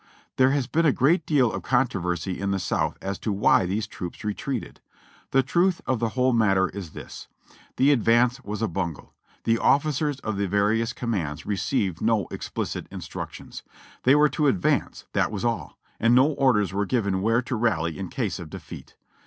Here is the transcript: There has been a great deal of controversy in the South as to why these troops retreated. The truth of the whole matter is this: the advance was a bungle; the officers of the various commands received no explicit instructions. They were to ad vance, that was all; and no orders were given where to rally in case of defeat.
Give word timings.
There 0.37 0.49
has 0.49 0.65
been 0.65 0.87
a 0.87 0.91
great 0.91 1.27
deal 1.27 1.51
of 1.53 1.61
controversy 1.61 2.39
in 2.39 2.49
the 2.49 2.57
South 2.57 2.97
as 3.03 3.19
to 3.19 3.31
why 3.31 3.67
these 3.67 3.85
troops 3.85 4.23
retreated. 4.23 4.81
The 5.29 5.43
truth 5.43 5.79
of 5.85 5.99
the 5.99 6.09
whole 6.17 6.33
matter 6.33 6.69
is 6.69 6.93
this: 6.93 7.27
the 7.77 7.91
advance 7.91 8.43
was 8.43 8.63
a 8.63 8.67
bungle; 8.67 9.13
the 9.43 9.59
officers 9.59 10.19
of 10.21 10.37
the 10.37 10.47
various 10.47 10.91
commands 10.91 11.45
received 11.45 12.01
no 12.01 12.25
explicit 12.31 12.87
instructions. 12.89 13.61
They 14.01 14.15
were 14.15 14.29
to 14.29 14.47
ad 14.47 14.59
vance, 14.59 15.05
that 15.13 15.31
was 15.31 15.45
all; 15.45 15.77
and 15.99 16.15
no 16.15 16.31
orders 16.31 16.73
were 16.73 16.87
given 16.87 17.21
where 17.21 17.43
to 17.43 17.55
rally 17.55 17.99
in 17.99 18.09
case 18.09 18.39
of 18.39 18.49
defeat. 18.49 18.95